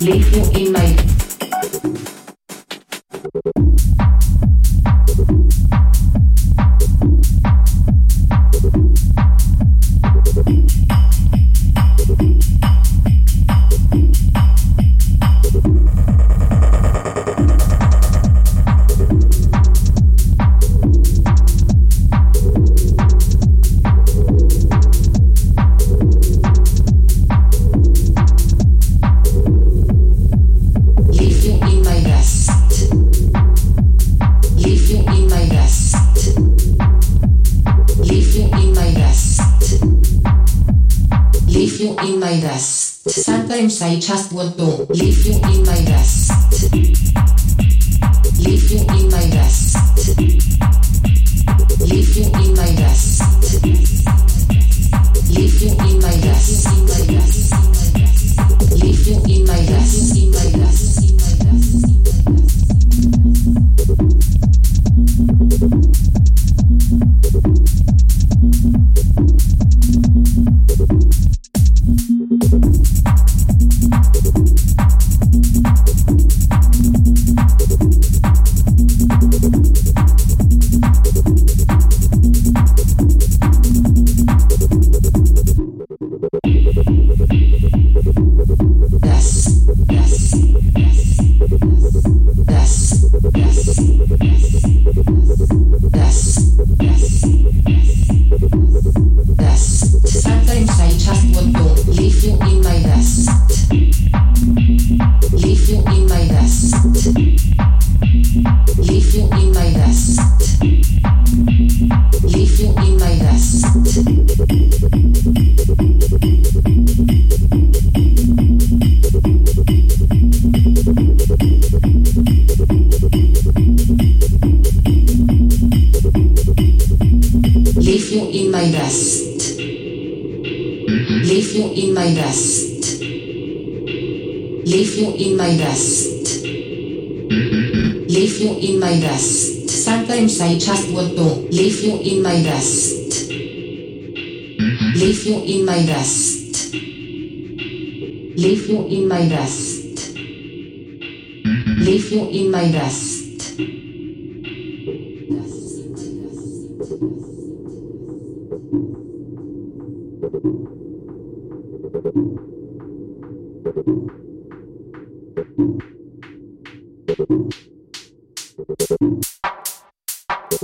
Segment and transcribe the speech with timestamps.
[0.00, 1.19] Leave you in my
[43.80, 44.86] sair de Chastuan Dom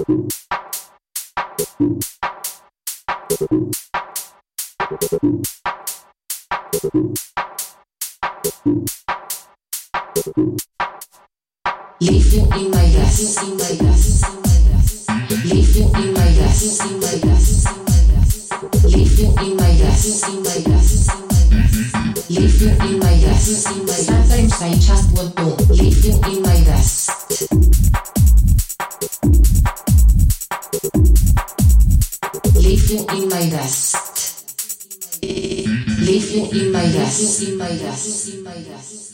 [0.08, 0.22] Leave
[12.32, 15.08] you in my glass, in my glass,
[15.44, 16.05] leave in
[37.58, 37.98] bailas.
[37.98, 39.05] Sin bailas.